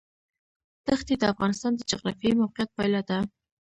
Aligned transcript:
دښتې 0.87 1.13
د 1.19 1.23
افغانستان 1.33 1.71
د 1.75 1.81
جغرافیایي 1.89 2.39
موقیعت 2.41 2.69
پایله 2.77 3.01
ده. 3.09 3.17